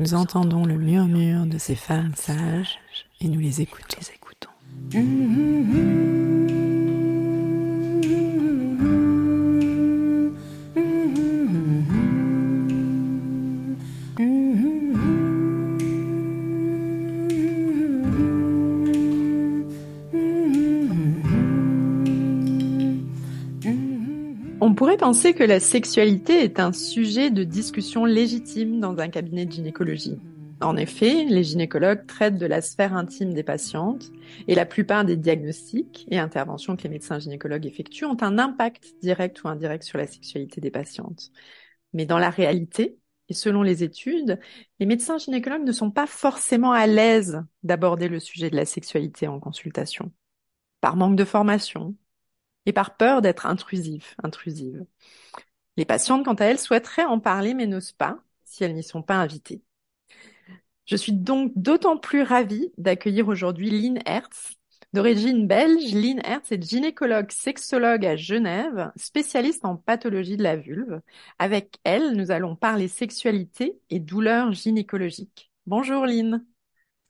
[0.00, 2.78] Nous entendons le murmure de ces femmes sages
[3.20, 3.98] et nous les écoutons.
[4.00, 4.48] Les écoutons.
[25.10, 30.20] Penser que la sexualité est un sujet de discussion légitime dans un cabinet de gynécologie?
[30.60, 34.12] En effet, les gynécologues traitent de la sphère intime des patientes
[34.46, 38.94] et la plupart des diagnostics et interventions que les médecins gynécologues effectuent ont un impact
[39.02, 41.32] direct ou indirect sur la sexualité des patientes.
[41.92, 42.96] Mais dans la réalité,
[43.28, 44.38] et selon les études,
[44.78, 49.26] les médecins gynécologues ne sont pas forcément à l'aise d'aborder le sujet de la sexualité
[49.26, 50.12] en consultation.
[50.80, 51.96] Par manque de formation,
[52.66, 54.84] et par peur d'être intrusif, intrusive.
[55.76, 59.02] Les patientes, quant à elles, souhaiteraient en parler mais n'osent pas si elles n'y sont
[59.02, 59.62] pas invitées.
[60.86, 64.56] Je suis donc d'autant plus ravie d'accueillir aujourd'hui Lynn Hertz.
[64.92, 71.00] D'origine belge, Lynn Hertz est gynécologue sexologue à Genève, spécialiste en pathologie de la vulve.
[71.38, 75.52] Avec elle, nous allons parler sexualité et douleurs gynécologiques.
[75.64, 76.44] Bonjour Lynn.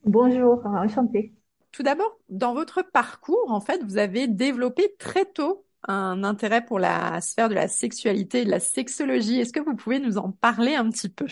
[0.04, 1.32] Bonjour, enchantée.
[1.72, 6.78] Tout d'abord, dans votre parcours, en fait, vous avez développé très tôt un intérêt pour
[6.78, 9.40] la sphère de la sexualité et de la sexologie.
[9.40, 11.26] Est-ce que vous pouvez nous en parler un petit peu?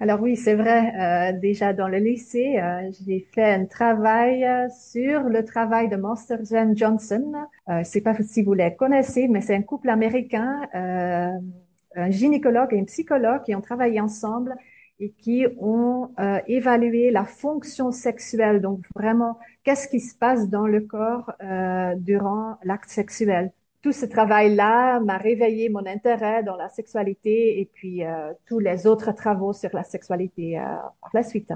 [0.00, 1.32] Alors oui, c'est vrai.
[1.34, 5.96] Euh, déjà dans le lycée, euh, j'ai fait un travail euh, sur le travail de
[5.96, 7.32] Master Jen Johnson.
[7.68, 12.80] Je sais pas si vous les connaissez, mais c'est un couple américain, un gynécologue et
[12.80, 14.54] un psychologue qui ont travaillé ensemble
[15.00, 18.60] et qui ont euh, évalué la fonction sexuelle.
[18.60, 23.52] Donc vraiment, qu'est-ce qui se passe dans le corps euh, durant l'acte sexuel.
[23.82, 28.86] Tout ce travail-là m'a réveillé mon intérêt dans la sexualité et puis euh, tous les
[28.86, 30.62] autres travaux sur la sexualité euh,
[31.00, 31.52] par la suite.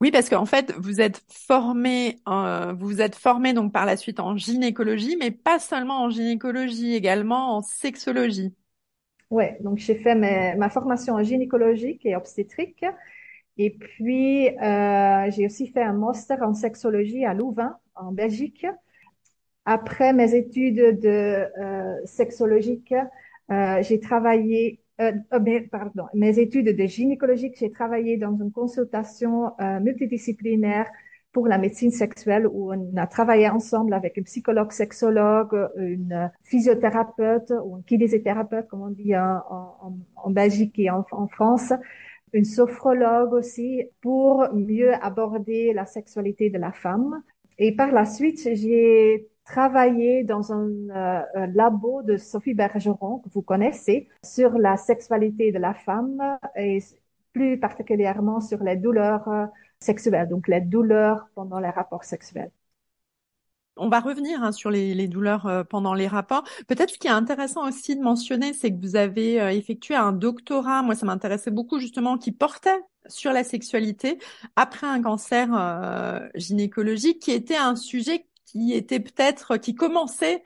[0.00, 4.18] Oui, parce qu'en fait, vous êtes formé, euh, vous êtes formé donc par la suite
[4.18, 8.52] en gynécologie, mais pas seulement en gynécologie, également en sexologie.
[9.32, 12.84] Oui, donc j'ai fait ma, ma formation en gynécologique et obstétrique.
[13.58, 18.66] Et puis, euh, j'ai aussi fait un master en sexologie à Louvain, en Belgique.
[19.64, 21.08] Après mes études de
[21.60, 22.94] euh, sexologique,
[23.50, 25.12] euh, j'ai travaillé, euh,
[25.70, 30.86] pardon, mes études de gynécologique, j'ai travaillé dans une consultation multidisciplinaire
[31.32, 37.52] pour la médecine sexuelle où on a travaillé ensemble avec un psychologue sexologue, une physiothérapeute
[37.64, 41.72] ou un kinésithérapeute, comme on dit en, Belgique et en, en, France,
[42.32, 47.22] une sophrologue aussi pour mieux aborder la sexualité de la femme.
[47.58, 53.28] Et par la suite, j'ai travaillé dans un, euh, un, labo de Sophie Bergeron, que
[53.30, 56.78] vous connaissez, sur la sexualité de la femme et
[57.32, 59.48] plus particulièrement sur les douleurs
[59.82, 62.50] sexuelles, donc les douleurs pendant les rapports sexuels.
[63.76, 66.44] On va revenir hein, sur les, les, douleurs euh, pendant les rapports.
[66.68, 70.12] Peut-être ce qui est intéressant aussi de mentionner, c'est que vous avez euh, effectué un
[70.12, 74.18] doctorat, moi ça m'intéressait beaucoup justement, qui portait sur la sexualité
[74.56, 80.44] après un cancer euh, gynécologique, qui était un sujet qui était peut-être, qui commençait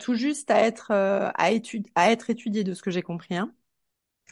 [0.00, 3.36] tout juste à être, à, étude, à être étudié de ce que j'ai compris.
[3.36, 3.52] Hein.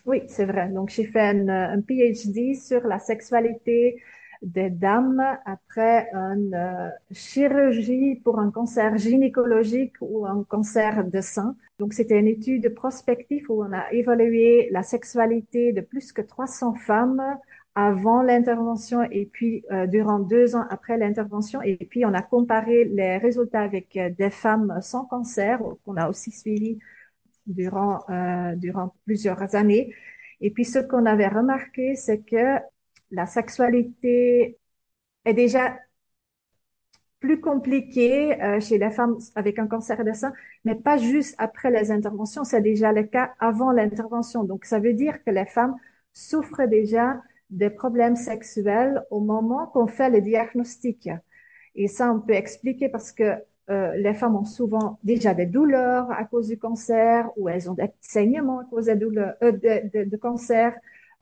[0.04, 0.68] Oui, c'est vrai.
[0.70, 4.02] Donc j'ai fait un, un PhD sur la sexualité
[4.46, 11.56] des dames après une euh, chirurgie pour un cancer gynécologique ou un cancer de sein.
[11.80, 16.74] Donc c'était une étude prospective où on a évalué la sexualité de plus que 300
[16.74, 17.22] femmes
[17.74, 21.60] avant l'intervention et puis euh, durant deux ans après l'intervention.
[21.62, 26.08] Et puis on a comparé les résultats avec euh, des femmes sans cancer qu'on a
[26.08, 26.78] aussi suivi
[27.46, 28.00] durant
[28.56, 29.94] durant plusieurs années.
[30.40, 32.58] Et puis ce qu'on avait remarqué, c'est que
[33.10, 34.58] la sexualité
[35.24, 35.78] est déjà
[37.20, 40.32] plus compliquée euh, chez les femmes avec un cancer de sein,
[40.64, 44.44] mais pas juste après les interventions, c'est déjà le cas avant l'intervention.
[44.44, 45.76] Donc, ça veut dire que les femmes
[46.12, 51.08] souffrent déjà des problèmes sexuels au moment qu'on fait le diagnostic.
[51.74, 53.34] Et ça, on peut expliquer parce que
[53.68, 57.74] euh, les femmes ont souvent déjà des douleurs à cause du cancer ou elles ont
[57.74, 60.74] des saignements à cause des douleurs, euh, de, cancer.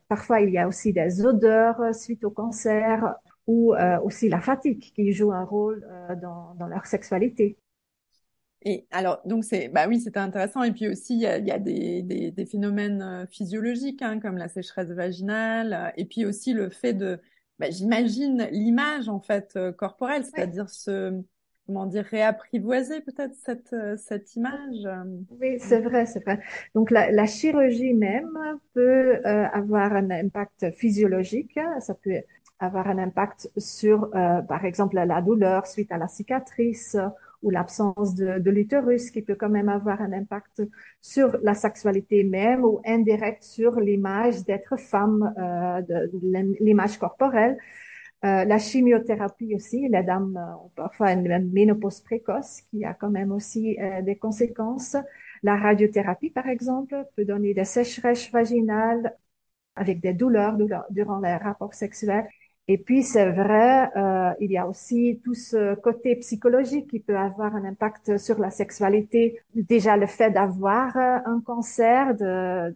[0.07, 3.15] Parfois, il y a aussi des odeurs euh, suite au cancer
[3.47, 7.57] ou euh, aussi la fatigue qui joue un rôle euh, dans, dans, leur sexualité.
[8.61, 10.63] Et alors, donc c'est, bah oui, c'était intéressant.
[10.63, 14.19] Et puis aussi, il y a, il y a des, des, des, phénomènes physiologiques hein,
[14.19, 17.19] comme la sécheresse vaginale, et puis aussi le fait de,
[17.59, 21.21] bah, j'imagine l'image en fait corporelle, c'est-à-dire ce
[21.65, 24.87] comment dire, réapprivoiser peut-être cette, euh, cette image.
[25.39, 26.39] Oui, c'est vrai, c'est vrai.
[26.73, 28.37] Donc la, la, chirurgie même
[28.73, 31.59] peut euh, avoir un impact physiologique.
[31.79, 32.21] Ça peut
[32.59, 36.97] avoir un impact sur, euh, par exemple, la douleur suite à la cicatrice
[37.43, 40.63] ou l'absence de, de l'utérus qui peut quand même avoir un impact
[41.01, 47.57] sur la sexualité même ou indirect sur l'image d'être femme, euh, de, de l'image corporelle.
[48.23, 53.31] Euh, la chimiothérapie aussi, les dames ont parfois une ménopause précoce qui a quand même
[53.31, 54.95] aussi euh, des conséquences.
[55.43, 59.15] La radiothérapie, par exemple, peut donner des sécheresses vaginales
[59.75, 60.57] avec des douleurs
[60.89, 62.27] durant les rapports sexuels.
[62.67, 67.17] Et puis, c'est vrai, euh, il y a aussi tout ce côté psychologique qui peut
[67.17, 69.39] avoir un impact sur la sexualité.
[69.55, 72.75] Déjà, le fait d'avoir un cancer, de,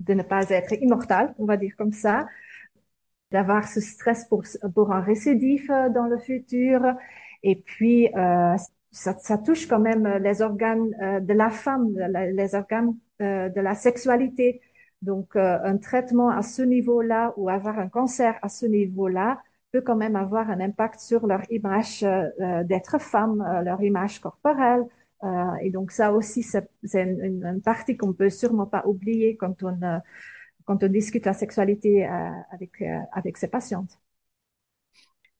[0.00, 2.26] de ne pas être immortal, on va dire comme ça,
[3.32, 4.42] d'avoir ce stress pour,
[4.74, 6.82] pour un récidif euh, dans le futur.
[7.42, 8.56] Et puis, euh,
[8.90, 11.94] ça, touche quand même les organes euh, de la femme,
[12.34, 14.62] les organes de la sexualité.
[15.02, 19.42] Donc, un traitement à ce niveau-là ou avoir un cancer à ce niveau-là
[19.72, 22.00] peut quand même avoir un impact sur leur image
[22.64, 24.84] d'être femme, leur image corporelle.
[25.60, 29.78] et donc, ça aussi, c'est une, une, partie qu'on peut sûrement pas oublier quand on
[30.64, 33.98] quand on discute la sexualité euh, avec, euh, avec ses patientes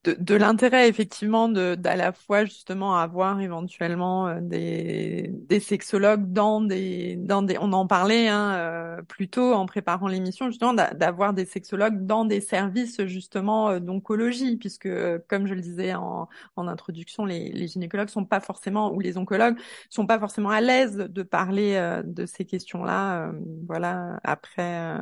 [0.03, 6.31] de, de l'intérêt effectivement de d'à la fois justement avoir éventuellement euh, des, des sexologues
[6.33, 10.73] dans des dans des on en parlait hein, euh, plus tôt en préparant l'émission justement
[10.73, 14.89] d'avoir des sexologues dans des services justement euh, d'oncologie puisque
[15.27, 19.17] comme je le disais en, en introduction les, les gynécologues sont pas forcément ou les
[19.19, 19.57] oncologues
[19.89, 23.31] sont pas forcément à l'aise de parler de ces questions là
[23.67, 24.97] voilà après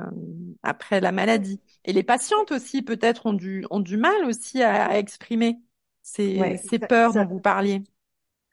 [0.63, 1.61] après la maladie.
[1.85, 5.59] Et les patientes aussi peut-être ont du ont du mal aussi à à exprimer
[6.01, 7.83] ces, ces peurs dont vous parliez.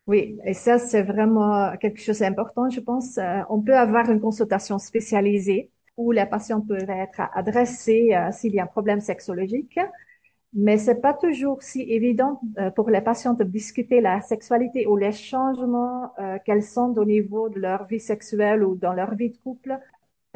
[0.07, 3.19] Oui, et ça, c'est vraiment quelque chose d'important, je pense.
[3.19, 8.55] Euh, on peut avoir une consultation spécialisée où les patients peuvent être adressés euh, s'il
[8.55, 9.81] y a un problème sexologique,
[10.53, 14.97] mais c'est pas toujours si évident euh, pour les patients de discuter la sexualité ou
[14.97, 16.13] les changements
[16.45, 19.77] qu'elles sont au niveau de leur vie sexuelle ou dans leur vie de couple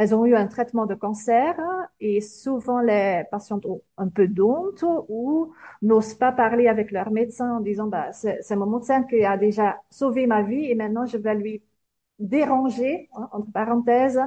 [0.01, 1.55] elles ont eu un traitement de cancer
[2.01, 5.53] et souvent les patientes ont un peu d'honte ou
[5.83, 9.81] n'osent pas parler avec leur médecin en disant bah, c'est mon médecin qui a déjà
[9.91, 11.63] sauvé ma vie et maintenant je vais lui
[12.19, 14.21] déranger, hein, entre parenthèses,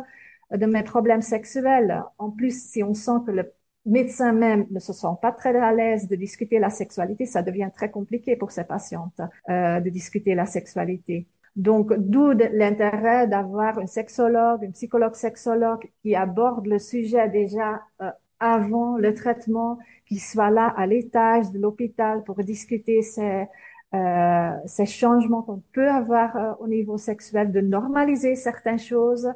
[0.52, 2.04] de mes problèmes sexuels.
[2.18, 3.52] En plus, si on sent que le
[3.86, 7.70] médecin même ne se sent pas très à l'aise de discuter la sexualité, ça devient
[7.76, 11.28] très compliqué pour ces patientes euh, de discuter la sexualité.
[11.56, 18.10] Donc, d'où l'intérêt d'avoir un sexologue, un psychologue sexologue qui aborde le sujet déjà euh,
[18.40, 19.78] avant le traitement,
[20.08, 23.46] qui soit là à l'étage de l'hôpital pour discuter ces,
[23.94, 29.30] euh, ces changements qu'on peut avoir euh, au niveau sexuel, de normaliser certaines choses,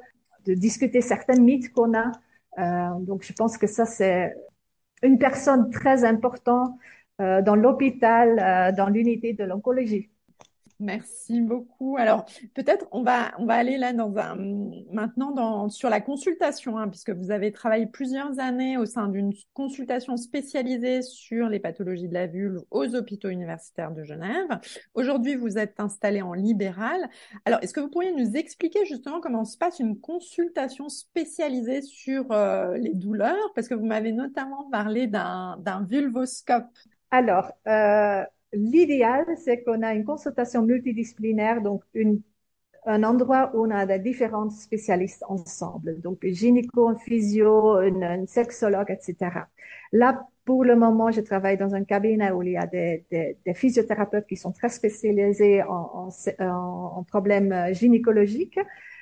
[0.46, 2.12] de discuter certains mythes qu'on a.
[2.58, 4.34] Euh, donc, je pense que ça, c'est
[5.04, 6.75] une personne très importante
[7.19, 10.10] dans l'hôpital, dans l'unité de l'oncologie.
[10.79, 11.97] Merci beaucoup.
[11.97, 14.35] Alors peut-être on va on va aller là dans un
[14.91, 19.33] maintenant dans sur la consultation hein, puisque vous avez travaillé plusieurs années au sein d'une
[19.53, 24.59] consultation spécialisée sur les pathologies de la vulve aux hôpitaux universitaires de Genève.
[24.94, 27.09] Aujourd'hui vous êtes installé en libéral.
[27.45, 32.31] Alors est-ce que vous pourriez nous expliquer justement comment se passe une consultation spécialisée sur
[32.31, 33.51] euh, les douleurs?
[33.56, 36.68] Parce que vous m'avez notamment parlé d'un d'un vulvoscope.
[37.09, 38.23] Alors euh
[38.54, 42.21] l'idéal, c'est qu'on a une consultation multidisciplinaire, donc une,
[42.85, 49.31] un endroit où on a des différents spécialistes ensemble, donc gynéco, physio, une, sexologue, etc.
[49.92, 53.37] Là, pour le moment, je travaille dans un cabinet où il y a des, des,
[53.45, 58.57] des physiothérapeutes qui sont très spécialisés en, en, en, problèmes gynécologiques.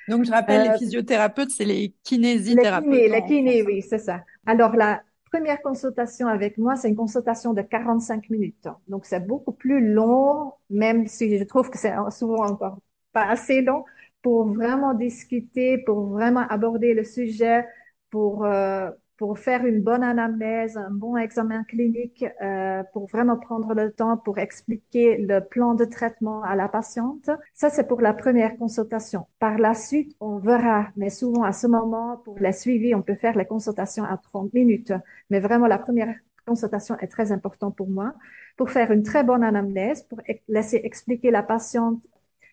[0.08, 2.90] Donc, je rappelle, les euh, physiothérapeutes, c'est les kinésithérapeutes.
[2.90, 4.24] Les kinés, les kinés oui, c'est ça.
[4.44, 8.68] Alors là, première consultation avec moi, c'est une consultation de 45 minutes.
[8.88, 12.78] Donc, c'est beaucoup plus long, même si je trouve que c'est souvent encore
[13.12, 13.84] pas assez long,
[14.22, 17.66] pour vraiment discuter, pour vraiment aborder le sujet,
[18.10, 23.74] pour euh, pour faire une bonne anamnèse, un bon examen clinique, euh, pour vraiment prendre
[23.74, 27.30] le temps pour expliquer le plan de traitement à la patiente.
[27.54, 29.26] Ça, c'est pour la première consultation.
[29.38, 33.14] Par la suite, on verra, mais souvent à ce moment, pour la suivi, on peut
[33.14, 34.92] faire les consultations à 30 minutes.
[35.30, 36.14] Mais vraiment, la première
[36.46, 38.14] consultation est très importante pour moi,
[38.56, 42.00] pour faire une très bonne anamnèse, pour laisser expliquer la patiente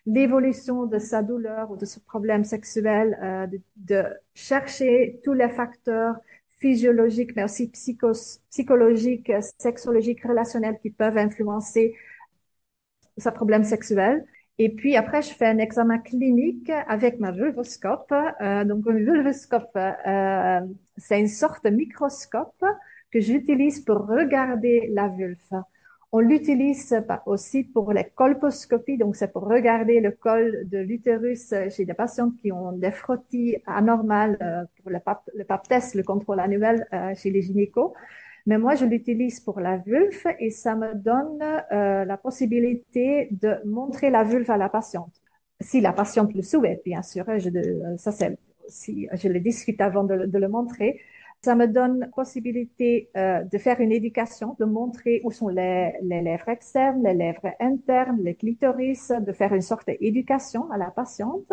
[0.06, 4.04] l'évolution de sa douleur ou de ce problème sexuel, euh, de,
[4.34, 6.16] chercher tous les facteurs
[6.58, 8.12] physiologiques, mais aussi psycho
[8.50, 11.94] psychologiques, sexologiques, relationnels qui peuvent influencer
[13.16, 14.24] sa problème sexuel.
[14.58, 18.12] Et puis après, je fais un examen clinique avec ma vulvoscope.
[18.40, 20.60] Euh, donc, un vulvoscope, euh,
[20.96, 22.64] c'est une sorte de microscope
[23.10, 25.64] que j'utilise pour regarder la vulve.
[26.16, 31.84] On l'utilise aussi pour les colposcopies, donc c'est pour regarder le col de l'utérus chez
[31.84, 36.38] des patients qui ont des frottis anormales euh, pour le PAP, le test, le contrôle
[36.38, 37.94] annuel euh, chez les gynécos.
[38.46, 41.42] Mais moi, je l'utilise pour la vulve et ça me donne
[41.72, 45.20] euh, la possibilité de montrer la vulve à la patiente.
[45.60, 47.48] Si la patiente le souhaite, bien sûr, je,
[47.96, 51.00] ça c'est, si je le discute avant de le montrer.
[51.44, 56.48] Ça me donne possibilité euh, de faire une éducation, de montrer où sont les, lèvres
[56.48, 61.52] externes, les lèvres internes, les clitoris, de faire une sorte d'éducation à la patiente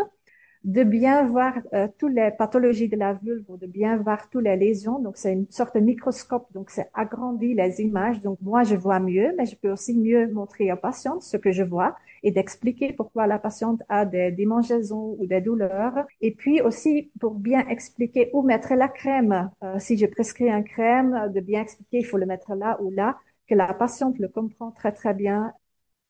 [0.64, 4.56] de bien voir euh, toutes les pathologies de la vulve, de bien voir toutes les
[4.56, 5.00] lésions.
[5.00, 8.22] Donc, c'est une sorte de microscope, donc c'est agrandi les images.
[8.22, 11.52] Donc, moi, je vois mieux, mais je peux aussi mieux montrer aux patientes ce que
[11.52, 16.06] je vois et d'expliquer pourquoi la patiente a des démangeaisons ou des douleurs.
[16.22, 19.50] Et puis aussi, pour bien expliquer où mettre la crème.
[19.64, 22.92] Euh, si je prescris un crème, de bien expliquer, il faut le mettre là ou
[22.92, 25.54] là, que la patiente le comprend très, très bien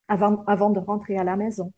[0.08, 1.72] avant, avant de rentrer à la maison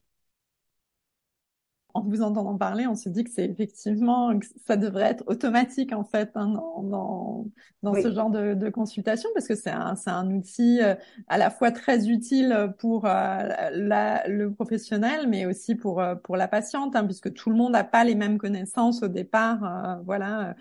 [1.95, 5.93] en vous entendant parler, on se dit que c'est effectivement, que ça devrait être automatique
[5.93, 7.47] en fait hein, dans,
[7.85, 10.97] dans, ce genre de, de, consultation parce que c'est un, un outil euh,
[11.29, 16.37] à la fois très utile pour euh, la, le professionnel mais aussi pour, euh, pour
[16.37, 20.57] la patiente hein, puisque tout le monde n'a pas les mêmes connaissances au départ, voilà,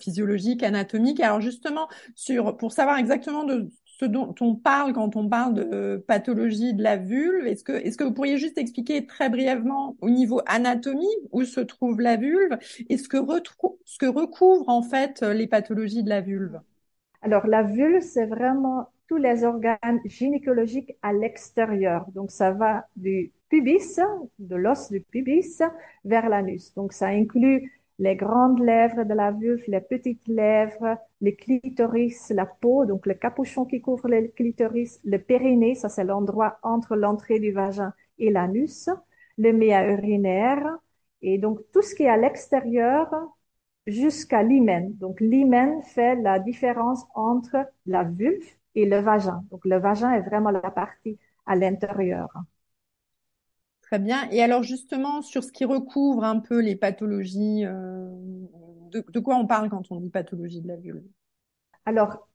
[0.00, 1.20] physiologiques, anatomiques.
[1.20, 6.04] Alors justement, sur, pour savoir exactement de ce dont on parle quand on parle de
[6.08, 7.46] pathologie de la vulve.
[7.46, 11.60] Est-ce que, est-ce que vous pourriez juste expliquer très brièvement au niveau anatomie où se
[11.60, 12.58] trouve la vulve
[12.88, 13.18] et ce que,
[13.84, 16.60] ce que recouvrent en fait les pathologies de la vulve?
[17.20, 22.06] Alors la vulve, c'est vraiment tous les organes gynécologiques à l'extérieur.
[22.14, 24.00] Donc ça va du pubis,
[24.38, 25.62] de l'os du pubis,
[26.04, 26.72] vers l'anus.
[26.74, 32.46] Donc ça inclut les grandes lèvres de la vulve, les petites lèvres, les clitoris, la
[32.46, 37.38] peau, donc le capuchon qui couvre le clitoris, le périnée, ça c'est l'endroit entre l'entrée
[37.40, 38.88] du vagin et l'anus,
[39.38, 40.78] le méa urinaire,
[41.22, 43.08] et donc tout ce qui est à l'extérieur
[43.86, 44.94] jusqu'à l'hymen.
[44.98, 47.56] Donc l'hymen fait la différence entre
[47.86, 49.44] la vulve et le vagin.
[49.50, 52.28] Donc le vagin est vraiment la partie à l'intérieur.
[53.92, 54.26] Très bien.
[54.30, 58.08] Et alors justement, sur ce qui recouvre un peu les pathologies, euh,
[58.90, 61.04] de, quoi on parle quand on dit pathologie de la vulve?
[61.84, 62.26] Alors,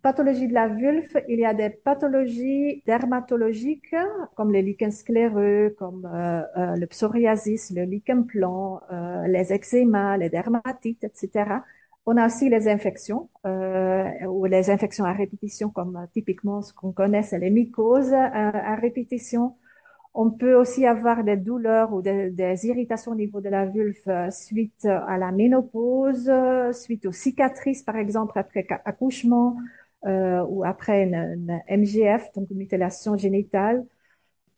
[0.00, 3.94] pathologie de la vulve, il y a des pathologies dermatologiques
[4.36, 8.80] comme les lichens scléreux, comme euh, euh, le psoriasis, le lichen plan,
[9.26, 11.60] les eczémas, les dermatites, etc.
[12.06, 17.22] On a aussi les infections ou les infections à répétition, comme typiquement ce qu'on connaît,
[17.22, 19.56] c'est les mycoses à répétition.
[20.14, 24.30] On peut aussi avoir des douleurs ou des, irritations au niveau de la vulve euh,
[24.30, 26.30] suite à la ménopause,
[26.72, 29.56] suite aux cicatrices, par exemple, après accouchement
[30.06, 33.86] euh, ou après une, MGF, donc une mutilation génitale.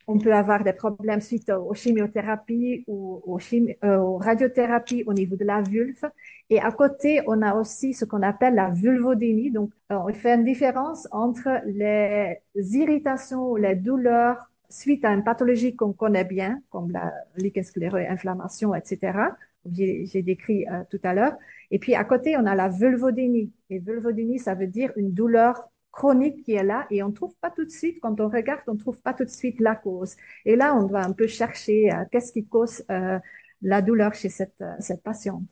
[0.07, 3.39] On peut avoir des problèmes suite aux chimiothérapies ou aux,
[3.85, 6.05] euh, aux radiothérapies au niveau de la vulve.
[6.51, 9.51] Et à côté, on a aussi ce qu'on appelle la vulvodynie.
[9.51, 15.77] Donc, on fait une différence entre les irritations ou les douleurs suite à une pathologie
[15.77, 19.19] qu'on connaît bien, comme la lichen scléreux, inflammation, etc.,
[19.71, 21.35] j'ai décrit euh, tout à l'heure.
[21.71, 23.53] Et puis à côté, on a la vulvodynie.
[23.71, 27.51] Et vulvodynie, ça veut dire une douleur chronique qui est là et on trouve pas
[27.51, 30.17] tout de suite, quand on regarde, on trouve pas tout de suite la cause.
[30.45, 33.19] Et là, on doit un peu chercher euh, qu'est-ce qui cause euh,
[33.63, 34.55] la douleur chez cette
[35.03, 35.49] patiente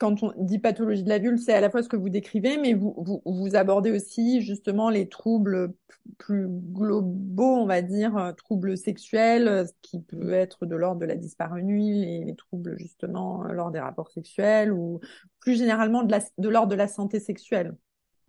[0.00, 2.56] quand on dit pathologie de la vulve, c'est à la fois ce que vous décrivez,
[2.56, 5.74] mais vous, vous, abordez aussi justement les troubles
[6.16, 11.02] plus globaux, on va dire, euh, troubles sexuels, euh, ce qui peut être de l'ordre
[11.02, 15.00] de la disparvenue, les, les troubles justement euh, lors des rapports sexuels, ou
[15.38, 17.74] plus généralement de l'ordre de, de la santé sexuelle.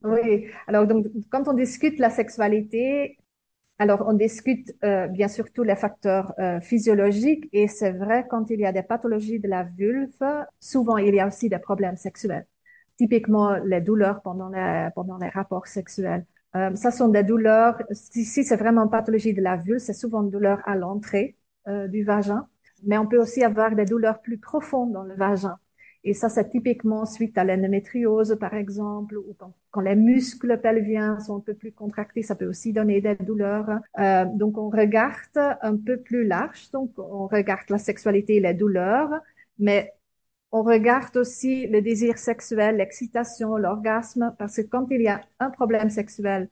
[0.03, 3.17] Oui, alors donc quand on discute la sexualité,
[3.81, 8.51] alors, on discute euh, bien sûr tous les facteurs euh, physiologiques et c'est vrai quand
[8.51, 10.11] il y a des pathologies de la vulve,
[10.59, 12.45] souvent il y a aussi des problèmes sexuels.
[12.97, 16.27] Typiquement les douleurs pendant les, rapports sexuels.
[16.55, 19.93] Euh, ça sont des douleurs, si, si c'est vraiment une pathologie de la vulve, c'est
[19.93, 21.35] souvent une douleur à l'entrée
[21.67, 22.47] euh, du vagin,
[22.83, 25.57] mais on peut aussi avoir des douleurs plus profondes dans le vagin.
[26.03, 31.37] Et ça, c'est typiquement suite à l'endométriose, par exemple, ou quand, les muscles pelviens sont
[31.37, 33.69] un peu plus contractés, ça peut aussi donner des douleurs.
[33.99, 36.71] Euh, donc, on regarde un peu plus large.
[36.71, 39.11] Donc, on regarde la sexualité et les douleurs,
[39.59, 39.93] mais
[40.51, 45.49] on regarde aussi le désir sexuel, l'excitation, l'orgasme, parce que quand il y a un
[45.49, 46.49] problème sexuel,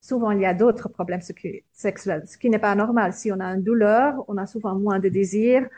[0.00, 3.12] souvent il y a d'autres problèmes sexuels, ce qui n'est pas normal.
[3.12, 5.68] Si on a une douleur, on a souvent moins de désir.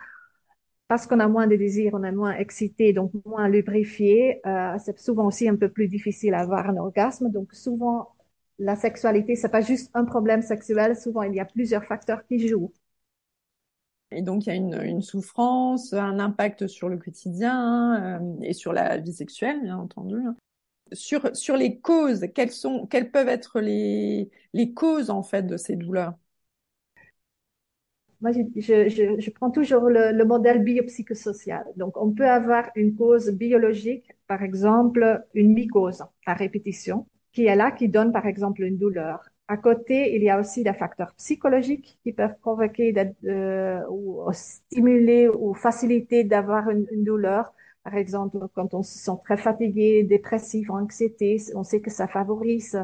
[0.88, 4.40] Parce qu'on a moins de désir, on est moins excité, donc moins lubrifié.
[4.46, 7.30] Euh, c'est souvent aussi un peu plus difficile à avoir un orgasme.
[7.30, 8.14] Donc souvent,
[8.58, 10.96] la sexualité, c'est pas juste un problème sexuel.
[10.96, 12.72] Souvent, il y a plusieurs facteurs qui jouent.
[14.12, 18.52] Et donc, il y a une, une souffrance, un impact sur le quotidien euh, et
[18.52, 20.16] sur la vie sexuelle, bien entendu.
[20.92, 25.56] Sur, sur les causes, quelles, sont, quelles peuvent être les, les causes, en fait, de
[25.56, 26.14] ces douleurs?
[28.20, 31.64] Moi, je, prends toujours le, le, modèle biopsychosocial.
[31.76, 37.56] Donc, on peut avoir une cause biologique, par exemple, une mycose à répétition, qui est
[37.56, 39.28] là, qui donne, par exemple, une douleur.
[39.48, 42.92] À côté, il y a aussi des facteurs psychologiques qui peuvent provoquer
[43.26, 47.52] euh, ou stimuler ou faciliter d'avoir une, une, douleur.
[47.84, 52.76] Par exemple, quand on se sent très fatigué, dépressif, anxiété, on sait que ça favorise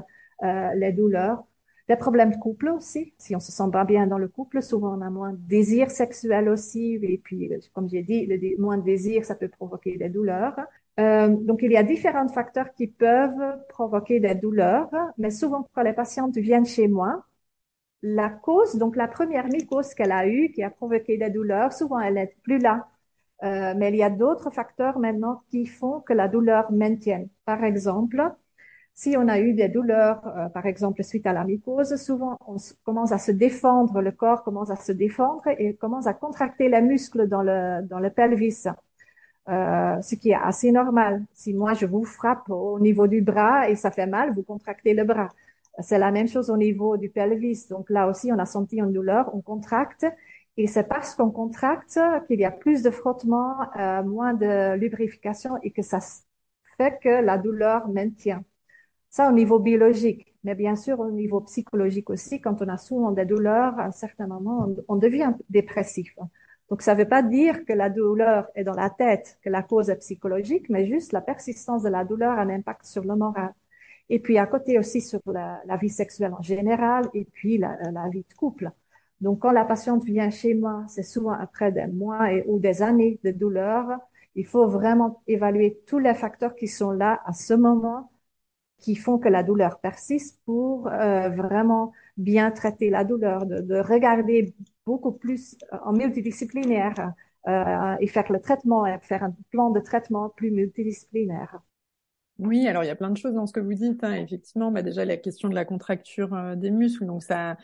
[0.44, 1.44] euh, les douleurs.
[1.92, 3.12] Des problèmes de couple aussi.
[3.18, 5.90] Si on se sent pas bien dans le couple, souvent on a moins de désir
[5.90, 6.98] sexuel aussi.
[7.02, 10.58] Et puis, comme j'ai dit, le moins de désir, ça peut provoquer des douleurs.
[11.00, 15.82] Euh, donc, il y a différents facteurs qui peuvent provoquer des douleurs, mais souvent quand
[15.82, 17.26] les patientes viennent chez moi,
[18.02, 22.00] la cause, donc la première mycose qu'elle a eue, qui a provoqué des douleurs, souvent
[22.00, 22.88] elle n'est plus là.
[23.42, 27.28] Euh, mais il y a d'autres facteurs maintenant qui font que la douleur maintienne.
[27.44, 28.32] Par exemple,
[28.94, 32.56] si on a eu des douleurs, euh, par exemple suite à la mycose, souvent on
[32.84, 36.82] commence à se défendre, le corps commence à se défendre et commence à contracter les
[36.82, 38.64] muscles dans le, dans le pelvis.
[39.48, 41.24] Euh, ce qui est assez normal.
[41.32, 44.94] Si moi je vous frappe au niveau du bras et ça fait mal, vous contractez
[44.94, 45.30] le bras.
[45.80, 47.66] C'est la même chose au niveau du pelvis.
[47.70, 50.06] Donc là aussi, on a senti une douleur, on contracte.
[50.56, 55.56] Et c'est parce qu'on contracte qu'il y a plus de frottement, euh, moins de lubrification
[55.62, 55.98] et que ça
[56.76, 58.44] fait que la douleur maintient.
[59.12, 60.34] Ça au niveau biologique.
[60.42, 63.90] Mais bien sûr, au niveau psychologique aussi, quand on a souvent des douleurs, à un
[63.90, 66.16] certain moment, on, devient dépressif.
[66.70, 69.62] Donc, ça ne veut pas dire que la douleur est dans la tête, que la
[69.62, 73.14] cause est psychologique, mais juste la persistance de la douleur a un impact sur le
[73.14, 73.52] moral.
[74.08, 77.76] Et puis, à côté aussi sur la, vie sexuelle en général, et puis la,
[78.10, 78.70] vie de couple.
[79.20, 83.20] Donc, quand la patiente vient chez moi, c'est souvent après des mois ou des années
[83.24, 83.90] de douleur.
[84.36, 88.08] Il faut vraiment évaluer tous les facteurs qui sont là à ce moment
[88.82, 93.76] qui font que la douleur persiste pour euh, vraiment bien traiter la douleur, de, de
[93.78, 94.54] regarder
[94.86, 97.12] beaucoup plus euh, en multidisciplinaire
[97.48, 101.60] euh, et faire le traitement, faire un plan de traitement plus multidisciplinaire.
[102.38, 104.02] Oui, alors il y a plein de choses dans ce que vous dites.
[104.02, 104.14] Hein.
[104.14, 107.56] Effectivement, bah déjà la question de la contracture euh, des muscles, donc ça,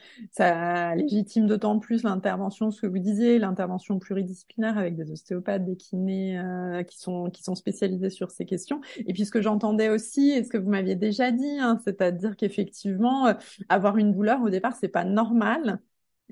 [0.94, 6.38] légitime d'autant plus l'intervention, ce que vous disiez, l'intervention pluridisciplinaire avec des ostéopathes, des kinés
[6.38, 8.80] euh, qui sont qui sont spécialisés sur ces questions.
[8.98, 12.36] Et puis ce que j'entendais aussi, et ce que vous m'aviez déjà dit, hein, c'est-à-dire
[12.36, 13.34] qu'effectivement, euh,
[13.68, 15.80] avoir une douleur au départ, c'est pas normal.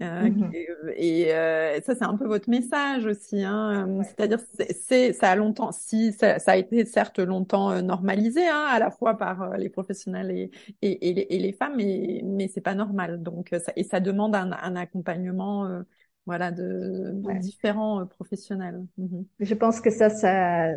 [0.03, 0.51] Euh, mmh
[0.97, 3.43] et, euh, ça, c'est un peu votre message aussi.
[3.43, 4.03] Hein.
[4.05, 8.67] C'est-à-dire, c'est, ça a longtemps, si ça, ça, a été certes longtemps euh, normalisé, hein,
[8.69, 10.51] à la fois par euh, les professionnels et,
[10.83, 13.23] et, et, les, et les, femmes, mais, mais c'est pas normal.
[13.23, 15.83] Donc, ça, et ça demande un, un accompagnement, euh,
[16.27, 17.39] voilà, de, de ouais.
[17.39, 18.85] différents professionnels.
[18.99, 20.73] Mmh Je pense que ça, ça,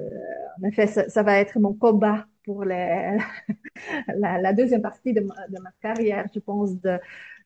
[0.61, 3.17] en effet, ça, ça va être mon combat pour les,
[4.15, 6.25] la, la, deuxième partie de ma, de ma carrière.
[6.33, 6.99] Je pense de,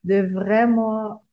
[0.03, 1.23] de vraiment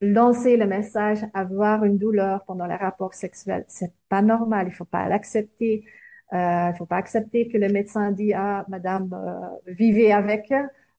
[0.00, 4.68] lancer le message, avoir une douleur pendant les rapports sexuels, c'est pas normal.
[4.68, 5.84] Il faut pas l'accepter.
[6.32, 10.52] Euh, il faut pas accepter que le médecin dit ah madame euh, vivez avec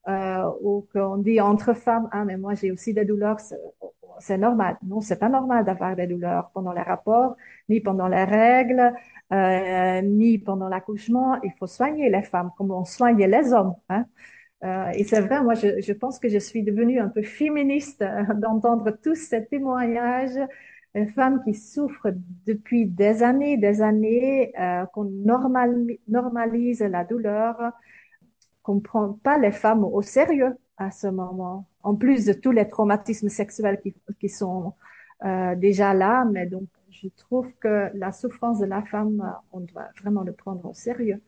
[0.08, 3.38] euh, ou qu'on dit entre femmes ah mais moi j'ai aussi des douleurs
[4.20, 7.36] c'est normal non c'est pas normal d'avoir des douleurs pendant les rapports
[7.68, 8.94] ni pendant les règles
[9.34, 14.06] euh, ni pendant l'accouchement il faut soigner les femmes comme on soigne les hommes hein.
[14.64, 18.24] Euh, et c'est vrai, moi, je, pense que je suis devenue un peu féministe euh,
[18.36, 20.40] d'entendre tous ces témoignages,
[20.96, 22.12] de femmes qui souffrent
[22.46, 25.76] depuis des années, des années, euh, qu'on normal,
[26.08, 27.72] normalise la douleur,
[28.64, 32.68] qu'on prend pas les femmes au sérieux à ce moment, en plus de tous les
[32.68, 33.80] traumatismes sexuels
[34.20, 34.74] qui, sont
[35.26, 36.26] euh, déjà là.
[36.32, 40.66] Mais donc, je trouve que la souffrance de la femme, on doit vraiment le prendre
[40.66, 41.22] au sérieux.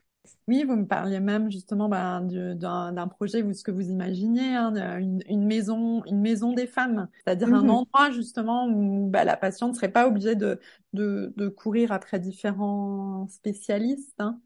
[0.47, 2.21] Oui, vous me parliez même justement ben,
[2.55, 7.07] d'un projet, vous, ce que vous imaginiez, hein, une, une, maison, une maison des femmes,
[7.23, 7.55] c'est-à-dire mm -hmm.
[7.55, 7.69] un mm-hmm.
[7.69, 10.59] endroit justement où ben, la patiente ne serait pas obligée de,
[10.93, 14.19] de, de, courir après différents spécialistes.
[14.19, 14.39] Hein.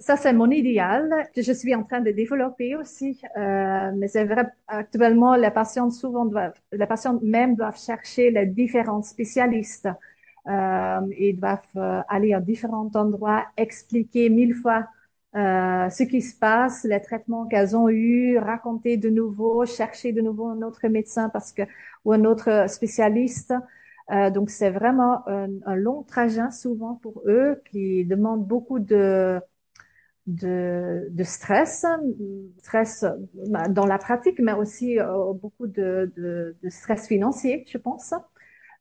[0.00, 3.20] Ça, c'est mon idéal que je suis en train de développer aussi.
[3.36, 6.86] Euh, mais c'est vrai, actuellement, les patientes souvent doivent, les
[7.22, 9.88] même doivent chercher les différents spécialistes
[10.48, 14.86] euh, ils doivent euh, aller à différents endroits, expliquer mille fois
[15.36, 20.22] euh, ce qui se passe, les traitements qu'elles ont eus, raconter de nouveau, chercher de
[20.22, 21.62] nouveau un autre médecin parce que
[22.04, 23.54] ou un autre spécialiste.
[24.34, 29.38] Donc c'est vraiment un, long trajet souvent pour eux qui demande beaucoup de
[30.26, 31.84] de, stress,
[32.58, 33.04] stress
[33.70, 34.98] dans la pratique, mais aussi
[35.42, 38.14] beaucoup de, de, stress financier, je pense.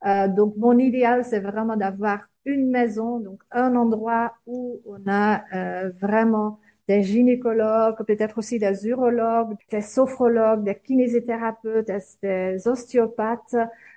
[0.06, 5.44] Euh, donc mon idéal, c'est vraiment d'avoir une maison, donc un endroit où on a
[5.56, 11.90] euh, vraiment des gynécologues, peut-être aussi des urologues, des sophrologues, des kinésithérapeutes,
[12.24, 13.56] des, ostéopathes,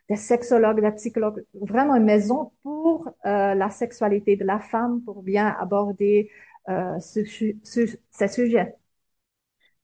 [0.08, 5.22] des sexologues, des psychologues, vraiment une maison pour euh, la sexualité de la femme, pour
[5.22, 6.30] bien aborder
[6.68, 7.20] euh, ce,
[7.62, 8.74] ce, ce sujet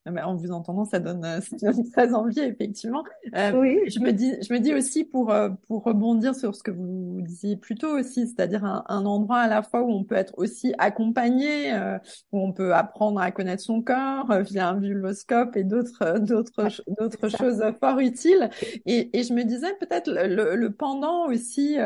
[0.06, 3.04] en vous entendant, ça donne, ça donne très envie, effectivement.
[3.34, 3.78] Euh, oui.
[3.88, 7.20] Je me dis, je me dis aussi pour euh, pour rebondir sur ce que vous
[7.22, 10.34] disiez plus tôt aussi, c'est-à-dire un, un, endroit à la fois où on peut être
[10.36, 11.98] aussi accompagné, euh,
[12.32, 16.68] où on peut apprendre à connaître son corps euh, via un vulvoscope et d'autres d'autres
[16.98, 18.50] d'autres choses fort utiles.
[18.84, 21.76] Et, et je me disais peut-être le, le, pendant aussi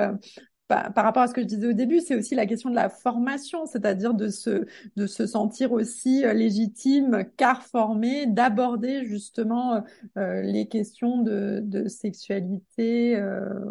[0.70, 2.88] par rapport à ce que je disais au début, c'est aussi la question de la
[2.88, 9.80] formation, c'est-à-dire de se, de se sentir aussi euh, légitime, car formé, d'aborder justement euh,
[10.16, 13.20] euh, les questions de, de sexualité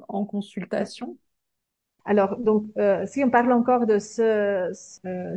[0.08, 1.18] en consultation.
[2.06, 2.66] Alors, donc,
[3.06, 4.70] si on parle encore de ce,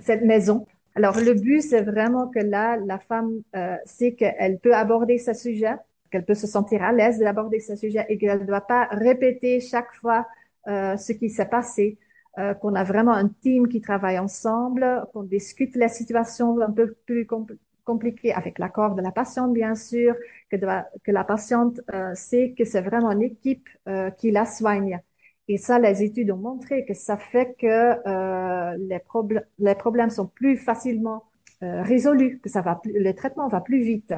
[0.00, 3.42] cette maison, alors le but, c'est vraiment que là, la femme
[3.84, 5.74] sait qu'elle peut aborder ce sujet,
[6.10, 9.60] qu'elle peut se sentir à l'aise d'aborder ce sujet et qu'elle ne doit pas répéter
[9.60, 10.26] chaque fois
[10.68, 11.98] euh, ce qui s'est passé,
[12.38, 16.94] euh, qu'on a vraiment un team qui travaille ensemble, qu'on discute la situation un peu
[17.06, 17.26] plus
[17.84, 20.14] compliquée avec l'accord de la patiente, bien sûr,
[20.50, 23.68] que, que la patiente euh, sait que c'est vraiment une équipe
[24.18, 25.00] qui la soigne.
[25.48, 29.00] Et ça, les études ont montré que ça fait que les,
[29.58, 31.24] les problèmes sont plus facilement
[31.60, 34.14] résolus, que ça va le traitement va plus vite.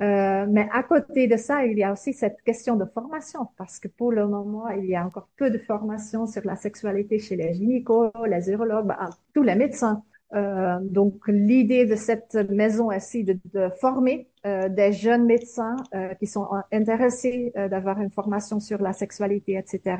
[0.00, 3.80] Euh, mais à côté de ça, il y a aussi cette question de formation, parce
[3.80, 7.34] que pour le moment, il y a encore peu de formation sur la sexualité chez
[7.36, 8.92] les gynécos, les urologues,
[9.34, 10.02] tous les médecins.
[10.34, 13.38] Euh, donc, l'idée de cette maison aussi de,
[13.80, 15.76] former euh, des jeunes médecins
[16.20, 19.96] qui sont intéressés d'avoir une formation sur la sexualité, etc.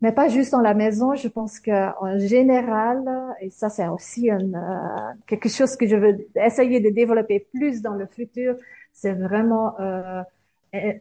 [0.00, 1.14] Mais pas juste dans la maison.
[1.14, 3.02] Je pense qu'en général,
[3.40, 4.28] et ça c'est aussi
[5.26, 8.56] quelque chose que je veux essayer de développer plus dans le futur,
[8.94, 10.22] c'est vraiment euh,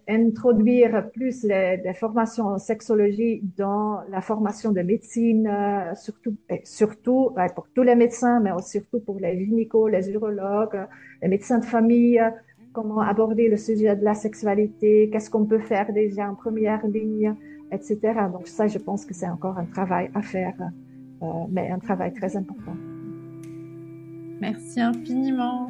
[0.08, 7.68] introduire plus les, formations en sexologie dans la formation de médecine, euh, surtout, surtout pour
[7.74, 10.86] tous les médecins, mais surtout pour les gynécos, les urologues,
[11.22, 12.22] les médecins de famille,
[12.74, 17.36] comment aborder le sujet de la sexualité, qu'est-ce qu'on peut faire déjà en première ligne,
[17.72, 18.00] etc.
[18.32, 20.56] Donc ça, je pense que c'est encore un travail à faire,
[21.22, 22.76] euh, mais un travail très important.
[24.42, 25.70] Merci infiniment.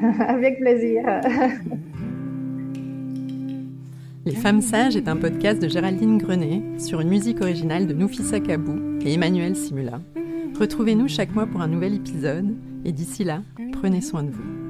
[0.20, 1.02] Avec plaisir.
[4.26, 8.40] Les Femmes Sages est un podcast de Géraldine Grenet sur une musique originale de Noufissa
[8.40, 10.00] Kabou et Emmanuel Simula.
[10.58, 14.67] Retrouvez-nous chaque mois pour un nouvel épisode et d'ici là, prenez soin de vous.